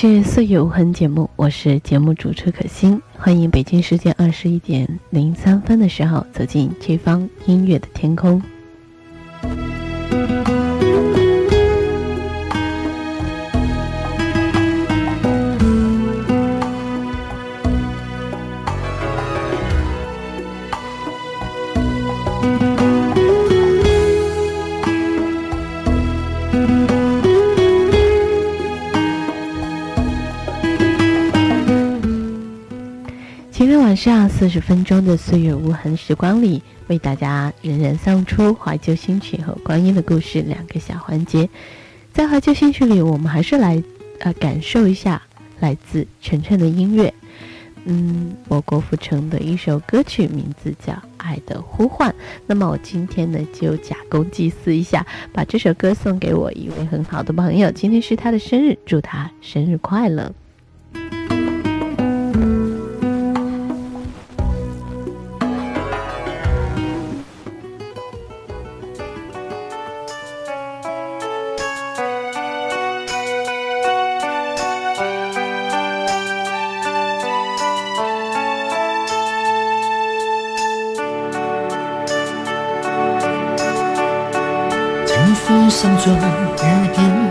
[0.00, 8.42] 是岁月无痕节目，我是节目主持可欣，欢迎北京时间二十一点零三分的时候走进这方音乐的天空。
[34.40, 41.46] 四十分钟的岁月无痕时光里，为大家仍然送出怀旧新曲和光阴的故事两个小环节。
[42.10, 43.82] 在怀旧新曲里，我们还是来
[44.20, 45.20] 呃感受一下
[45.58, 47.12] 来自晨晨的音乐。
[47.84, 52.08] 嗯，我郭富城的一首歌曲，名字叫《爱的呼唤》。
[52.46, 60.32] 那么我今天呢，就假公济私一下，把这首歌送给我一位很好的朋友，今天是他的生日，祝他生日快乐。
[85.70, 87.29] 清风滲着雨点，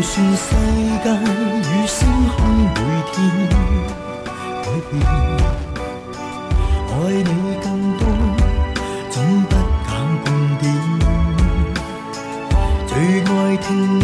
[0.00, 0.46] 就算世
[1.04, 1.98] 界与星
[2.30, 2.74] 空每
[3.12, 3.14] 天
[4.64, 4.92] 改变，
[6.88, 7.30] 爱你
[7.60, 7.66] 更
[7.98, 8.02] 多，
[9.10, 9.52] 总不
[9.84, 9.92] 减
[10.24, 10.26] 半
[10.58, 10.62] 点。
[12.86, 12.90] 最
[13.20, 13.68] 爱听
[14.00, 14.02] 你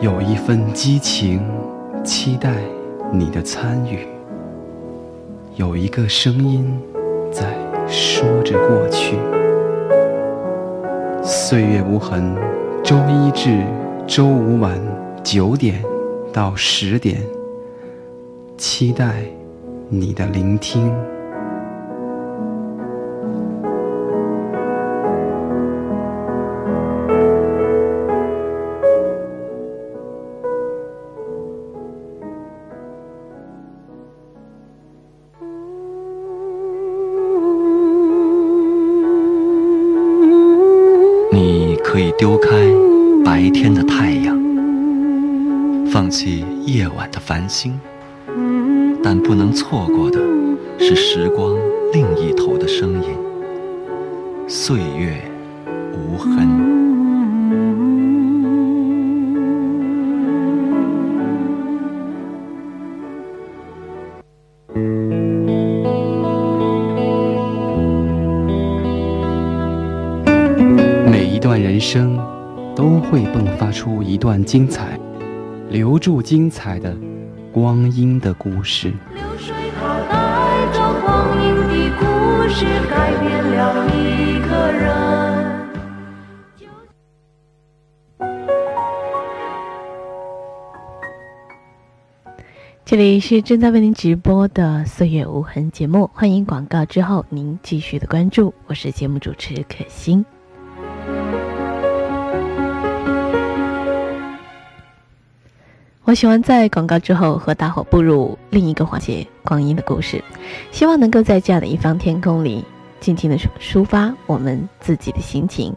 [0.00, 1.42] 有一份激情，
[2.04, 2.54] 期待
[3.12, 4.06] 你的参与。
[5.56, 6.80] 有一个声音
[7.32, 7.52] 在
[7.88, 9.16] 说着过去。
[11.24, 12.32] 岁月无痕，
[12.84, 13.64] 周一至
[14.06, 14.80] 周五晚
[15.24, 15.82] 九点
[16.32, 17.20] 到十点，
[18.56, 19.24] 期待
[19.88, 20.94] 你的聆听。
[41.90, 42.50] 可以丢开
[43.24, 44.38] 白天的太阳，
[45.90, 47.80] 放弃夜晚的繁星，
[49.02, 50.20] 但不能错过的
[50.78, 51.56] 是时光
[51.94, 53.08] 另一头的声音。
[54.46, 55.18] 岁月
[55.94, 56.87] 无痕。
[73.10, 75.00] 会迸发出一段精彩，
[75.70, 76.94] 留住精彩的
[77.50, 78.92] 光阴的故事。
[79.14, 82.04] 流水它带着光阴的故
[82.50, 84.84] 事，改变了一个人。
[92.84, 100.26] 这里是正在为您直播的《岁月无痕》节目，欢迎广告之后您继续的关注，我是节目主持可心。
[106.08, 110.24] 我喜欢在广告之后和大伙步入另一个环节——光阴的故事。
[110.70, 112.64] 希望能够在这样的一方天空里，
[112.98, 115.70] 静静的抒发我们自己的心情，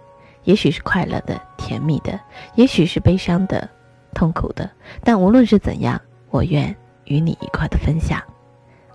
[0.46, 2.18] 也许是快乐的、甜蜜的，
[2.56, 3.70] 也许是悲伤的、
[4.14, 4.72] 痛苦的。
[5.04, 6.00] 但无论是怎样，
[6.30, 6.74] 我愿
[7.04, 8.24] 与你一块的分享。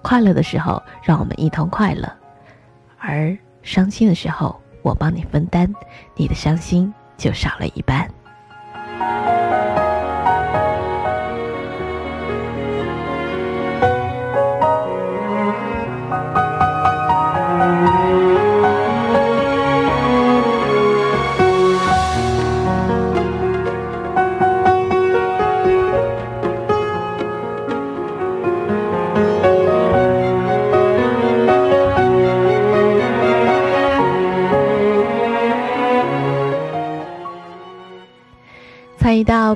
[0.01, 2.09] 快乐的时候，让我们一同快乐；
[2.99, 5.71] 而伤心的时候，我帮你分担，
[6.15, 8.09] 你的伤心就少了一半。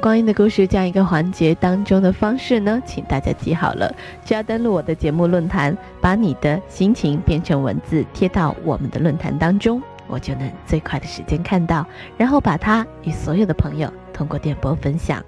[0.01, 3.95] 光阴的故事这样一个环节当中的方式呢，请大家记好了，
[4.25, 11.87] 只要登录我的节目论坛，把你的心情变成文字贴到我们的论坛当中，我就能最快的时间看到，
[12.17, 15.23] 然后把它与所有的朋友通过电波分享。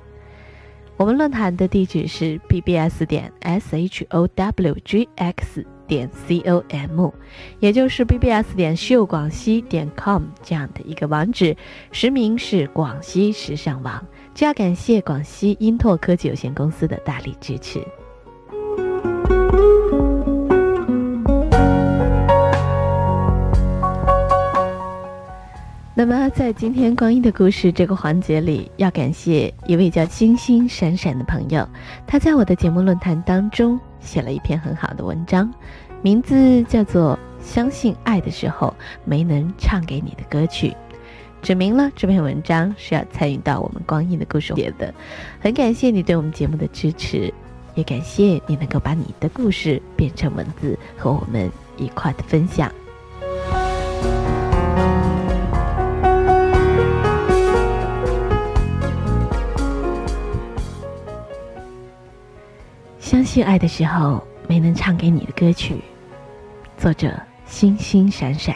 [0.97, 4.33] 我们论坛的地址是 bbs 点 showgx。
[5.89, 6.09] 点
[6.89, 7.11] com，
[7.61, 11.55] 也就是 bbs 点秀广西点 com 这样的一个网址，
[11.91, 14.03] 实名是广西时尚网。
[14.35, 17.81] 这要感谢广西英拓科技有限公司的大力支持。
[25.95, 31.69] 那么，在今天光阴的故事这个环节里，要感谢一位叫星星闪闪的朋友，
[32.07, 35.53] 他在我的节目论坛当中写了一篇很好的文章。
[36.01, 38.75] 名字叫做《相信爱的时候
[39.05, 40.71] 没能唱给你的歌曲》，
[41.43, 44.95] 指明了这篇文章是要参与到我们光阴的故事写的。
[45.41, 47.35] 很感谢你对我们节目的支持，
[47.75, 52.73] 也感谢你能够把你的故事变成文字和我们一块的分享。
[63.01, 65.77] 相信爱的时候没能唱给你的歌曲。
[66.79, 67.13] 作者
[67.47, 68.55] 星星闪闪，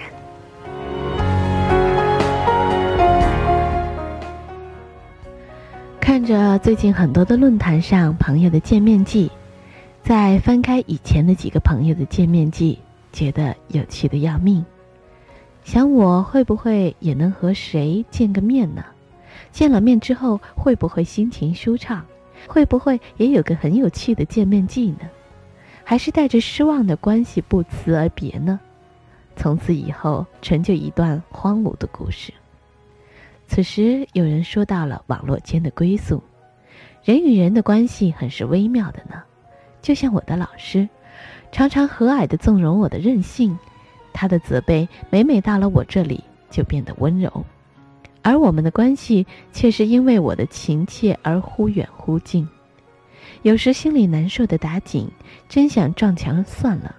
[6.26, 9.30] 着最近很多的论坛上朋友的见面记，
[10.02, 12.80] 再翻开以前的几个朋友的见面记，
[13.12, 14.64] 觉得有趣的要命。
[15.62, 18.84] 想我会不会也能和谁见个面呢？
[19.52, 22.04] 见了面之后会不会心情舒畅？
[22.48, 25.08] 会不会也有个很有趣的见面记呢？
[25.84, 28.58] 还是带着失望的关系不辞而别呢？
[29.36, 32.32] 从此以后，成就一段荒芜的故事。
[33.46, 36.22] 此时，有人说到了网络间的归宿，
[37.04, 39.22] 人与人的关系很是微妙的呢。
[39.80, 40.88] 就像我的老师，
[41.52, 43.56] 常常和蔼的纵容我的任性，
[44.12, 47.44] 他的责备每每到了我这里就变得温柔，
[48.20, 52.46] 而我们的关系却是因为我的情切而忽远忽近。
[53.42, 55.08] 有时心里难受的打紧，
[55.48, 56.94] 真想撞墙算了。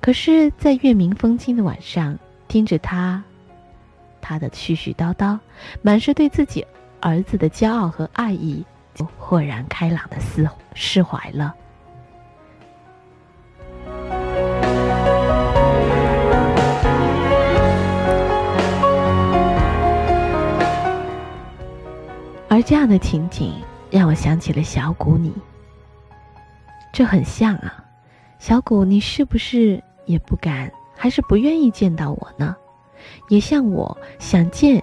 [0.00, 3.24] 可是，在月明风清的晚上，听着他，
[4.28, 5.38] 他的絮絮叨叨，
[5.82, 6.66] 满是对自己
[6.98, 11.54] 儿子的骄傲和爱意，就豁然开朗的释释怀了。
[22.48, 23.54] 而这样的情景。
[23.88, 25.32] 让我想起了小谷你，
[26.92, 27.84] 这很像啊，
[28.40, 32.54] 小谷你是不是也不敢，还是不愿意见到我呢？
[33.28, 34.82] 也像我想见，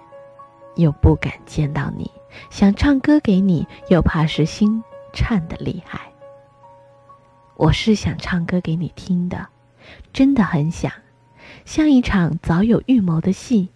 [0.76, 2.06] 又不敢见到你；
[2.50, 6.12] 想唱歌给你，又怕是心颤得厉害。
[7.56, 9.48] 我是想唱歌给你听的，
[10.12, 10.92] 真的很想，
[11.66, 13.70] 像一场早有预谋的戏，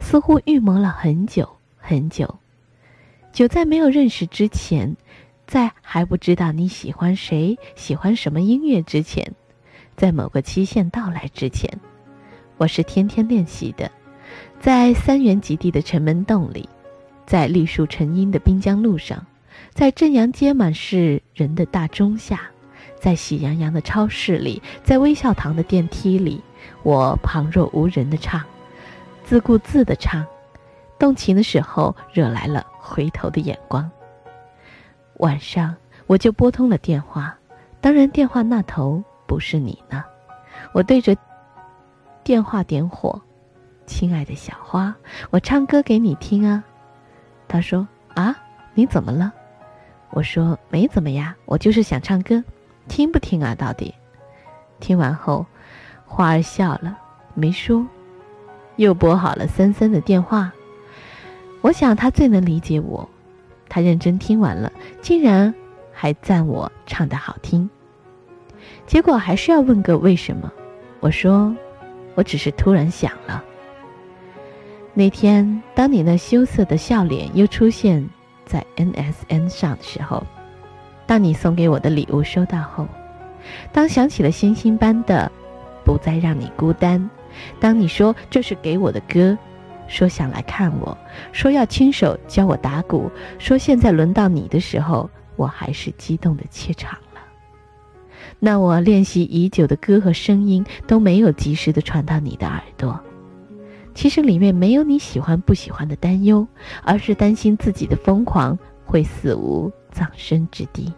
[0.00, 2.38] 似乎预谋了很久很久，
[3.32, 4.96] 久在没有认识之前，
[5.46, 9.34] 在还不知道你喜欢谁、喜欢什么音乐之前，
[9.94, 11.78] 在某个期限到来之前，
[12.58, 13.88] 我是天天练习的，
[14.58, 16.68] 在三元极地的城门洞里，
[17.24, 19.24] 在绿树成荫的滨江路上，
[19.72, 22.40] 在正阳街满是人的大钟下。
[23.00, 26.42] 在喜洋洋的超市里，在微笑堂的电梯里，
[26.82, 28.42] 我旁若无人的唱，
[29.22, 30.26] 自顾自的唱，
[30.98, 33.88] 动情的时候惹来了回头的眼光。
[35.18, 35.76] 晚上
[36.08, 37.38] 我就拨通了电话，
[37.80, 40.02] 当然电话那头不是你呢。
[40.72, 41.16] 我对着
[42.28, 43.18] 电话点火，
[43.86, 44.94] 亲爱的小花，
[45.30, 46.62] 我唱歌给你听啊。
[47.48, 48.36] 他说啊，
[48.74, 49.32] 你怎么了？
[50.10, 52.44] 我说没怎么呀，我就是想唱歌。
[52.86, 53.54] 听不听啊？
[53.54, 53.94] 到底？
[54.78, 55.46] 听完后，
[56.04, 56.98] 花儿笑了，
[57.32, 57.86] 没说，
[58.76, 60.52] 又拨好了森森的电话。
[61.62, 63.08] 我想他最能理解我。
[63.70, 64.70] 他认真听完了，
[65.00, 65.54] 竟然
[65.94, 67.70] 还赞我唱得好听。
[68.86, 70.52] 结果还是要问个为什么？
[71.00, 71.56] 我说，
[72.18, 73.44] 我只是突然想了。
[74.92, 78.04] 那天，当你那羞涩的笑脸又出现
[78.44, 80.26] 在 NSN 上的时候。
[81.06, 82.88] 当你送给我的礼物收到后，
[83.72, 85.30] 当想起了星星般的
[85.84, 87.08] 不再让你孤单，
[87.60, 89.38] 当你说这是给我的歌，
[89.86, 90.98] 说想来看我，
[91.30, 93.08] 说要亲手教我打鼓，
[93.38, 96.98] 说现在轮到你的时候，我还是激动的怯场。
[98.40, 102.98] 那我练习已久的歌和声音都没有及时的传到你的耳朵。
[103.94, 106.46] 其实里面没有你喜欢不喜欢的担忧，
[106.84, 109.72] 而是担心自己的疯狂会死无。
[109.90, 110.92] 葬身之地。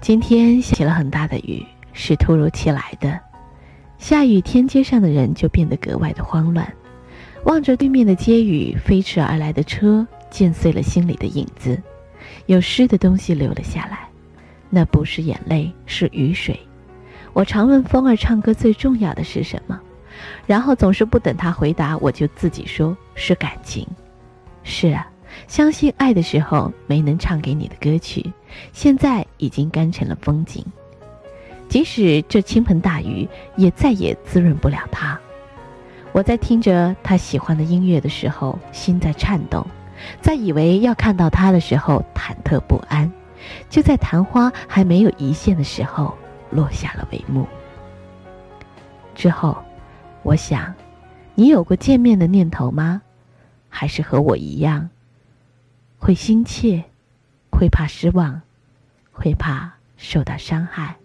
[0.00, 3.25] 今天下起了很大的雨，是突如其来的。
[3.98, 6.70] 下雨天，街上的人就变得格外的慌乱。
[7.44, 11.80] 望着对面的街雨，飞驰而来的车，溅碎了心里的影子，
[12.46, 14.08] 有湿的东西流了下来。
[14.68, 16.58] 那不是眼泪，是雨水。
[17.32, 19.80] 我常问风儿唱歌最重要的是什么，
[20.46, 23.86] 然后总是不等他回答，我就自己说是感情。
[24.64, 25.08] 是啊，
[25.46, 28.32] 相信爱的时候没能唱给你的歌曲，
[28.72, 30.64] 现在已经干成了风景。
[31.68, 35.18] 即使这倾盆大雨，也再也滋润不了它。
[36.12, 39.62] 我在听着他喜欢的音乐的时候，心在颤动；
[40.20, 43.12] 在以为要看到他的时候，忐忑不安。
[43.68, 46.16] 就在昙花还没有一现的时候，
[46.50, 47.46] 落下了帷幕。
[49.14, 49.56] 之后，
[50.22, 50.74] 我想，
[51.34, 53.02] 你有过见面的念头吗？
[53.68, 54.88] 还是和我一样，
[55.98, 56.84] 会心切，
[57.50, 58.40] 会怕失望，
[59.12, 60.96] 会怕受到伤害？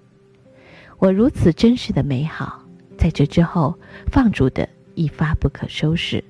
[1.02, 2.62] 我如此真实的美好，
[2.96, 3.74] 在这之后
[4.12, 6.24] 放逐的一发不可收拾，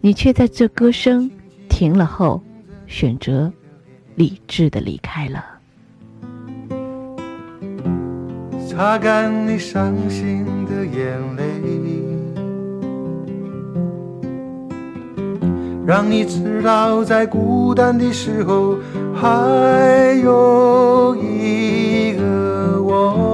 [0.00, 1.30] 你却在这歌声
[1.68, 2.42] 停了后，
[2.86, 3.52] 选择
[4.14, 5.44] 理智的离开了。
[8.66, 11.44] 擦干你伤心的眼泪，
[15.86, 18.78] 让你知道在孤单的时候
[19.14, 23.33] 还有一个我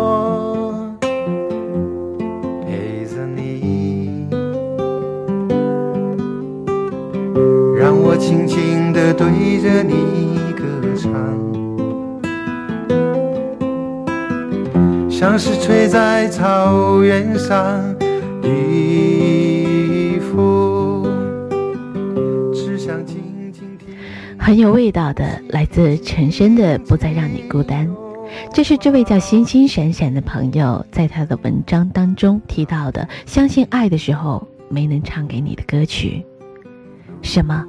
[9.12, 10.64] 对着你歌
[10.96, 11.10] 唱。
[15.10, 17.94] 像是吹在草原上
[18.40, 21.04] 的风，
[22.54, 23.16] 只想静
[23.52, 23.94] 静听。
[24.38, 27.86] 很有味道的，来自陈升的《不再让你孤单》，
[28.50, 33.06] 这是这位叫星星闪闪的朋友在他的文章当中提到的。
[33.26, 36.24] 相信爱的时候没能唱给你的歌曲，
[37.20, 37.62] 什么？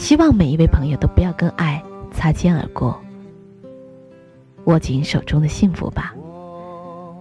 [0.00, 1.80] 希望每一位朋友都不要跟爱
[2.10, 2.98] 擦肩而过，
[4.64, 6.14] 握紧手中的幸福吧。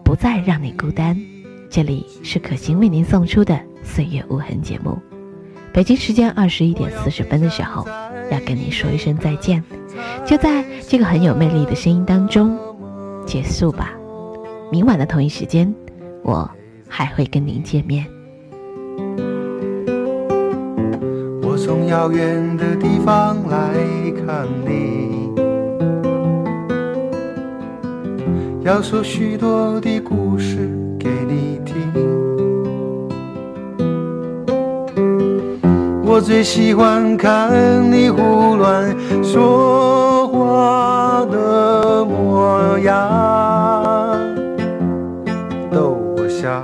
[0.02, 1.22] 不再让你孤单，
[1.70, 4.98] 这里是可心为您送出的岁月无痕节目。
[5.74, 7.86] 北京时间二十一点四十分的时候，
[8.32, 9.62] 要跟你说一声再见，
[10.26, 12.58] 就在这个很有魅力的声音当中
[13.26, 13.92] 结束吧。
[14.72, 15.72] 明晚的同一时间，
[16.24, 16.50] 我
[16.88, 18.08] 还会跟您见面。
[21.70, 23.60] 从遥远的地方来。
[24.26, 25.30] 看你，
[28.64, 30.68] 要说许多的故事
[31.00, 31.76] 给你听。
[36.04, 37.52] 我最喜欢看
[37.92, 44.18] 你胡乱说话的模样，
[45.72, 46.64] 逗我笑。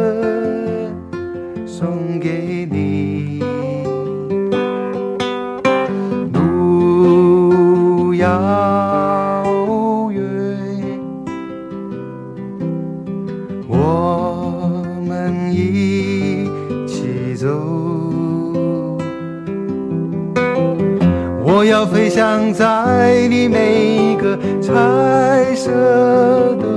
[8.51, 10.19] 遥远，
[13.69, 13.73] 我
[15.07, 16.49] 们一
[16.85, 17.47] 起走。
[21.43, 25.71] 我要飞翔在你每个彩色
[26.59, 26.67] 的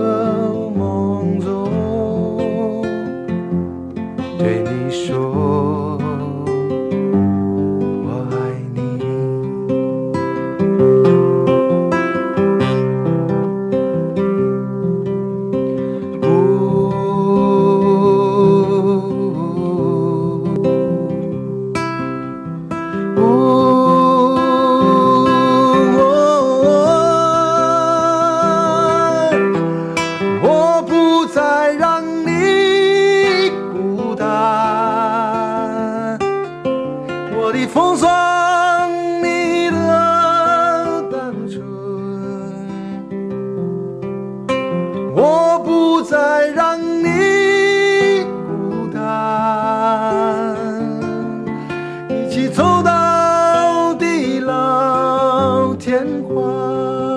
[55.85, 57.14] 牵挂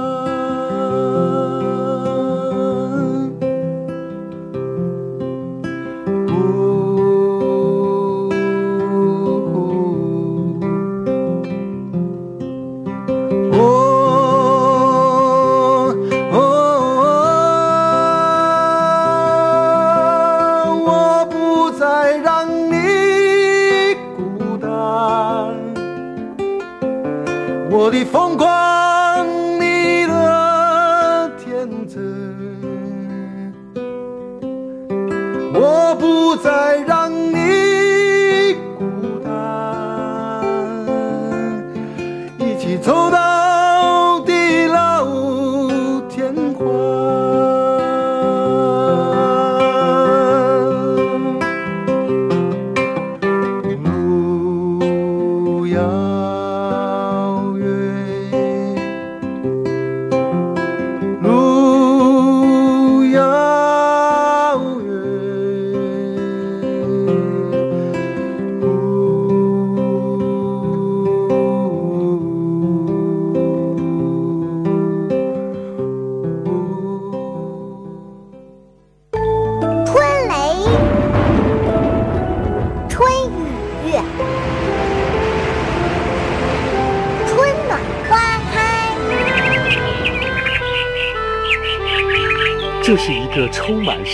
[35.97, 36.96] 不再让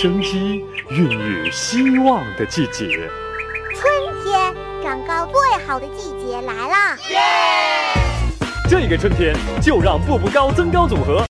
[0.04, 3.08] 生机、孕育希望的季节。
[3.74, 3.90] 春
[4.22, 6.94] 天长高最好的季节来啦！
[8.68, 11.24] 这个春天，就让步步高增高组合